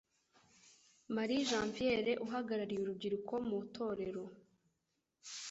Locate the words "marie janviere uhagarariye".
1.15-2.81